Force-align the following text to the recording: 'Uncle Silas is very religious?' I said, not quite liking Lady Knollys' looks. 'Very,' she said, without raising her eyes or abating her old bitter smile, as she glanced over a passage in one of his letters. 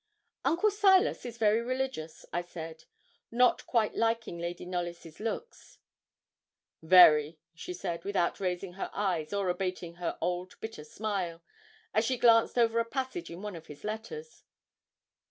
'Uncle 0.43 0.71
Silas 0.71 1.27
is 1.27 1.37
very 1.37 1.61
religious?' 1.61 2.25
I 2.33 2.41
said, 2.41 2.85
not 3.29 3.67
quite 3.67 3.93
liking 3.95 4.39
Lady 4.39 4.65
Knollys' 4.65 5.19
looks. 5.19 5.77
'Very,' 6.81 7.37
she 7.53 7.71
said, 7.71 8.03
without 8.03 8.39
raising 8.39 8.73
her 8.73 8.89
eyes 8.95 9.31
or 9.31 9.47
abating 9.47 9.97
her 9.97 10.17
old 10.19 10.59
bitter 10.59 10.85
smile, 10.85 11.43
as 11.93 12.03
she 12.03 12.17
glanced 12.17 12.57
over 12.57 12.79
a 12.79 12.83
passage 12.83 13.29
in 13.29 13.43
one 13.43 13.55
of 13.55 13.67
his 13.67 13.83
letters. 13.83 14.41